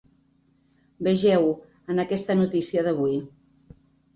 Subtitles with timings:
[1.09, 1.51] Vegeu-ho
[1.95, 3.17] en aquesta notícia d’avui.